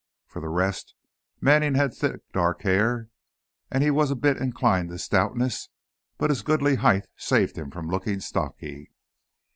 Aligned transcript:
For 0.25 0.39
the 0.41 0.49
rest, 0.49 0.95
Manning 1.41 1.75
had 1.75 1.93
thick, 1.93 2.21
dark 2.33 2.63
hair, 2.63 3.09
and 3.69 3.83
he 3.83 3.91
was 3.91 4.09
a 4.09 4.15
bit 4.15 4.37
inclined 4.37 4.89
to 4.89 4.97
stoutness, 4.97 5.69
but 6.17 6.31
his 6.31 6.41
goodly 6.41 6.77
height 6.77 7.05
saved 7.17 7.55
him 7.55 7.69
from 7.69 7.87
looking 7.87 8.19
stocky. 8.19 8.89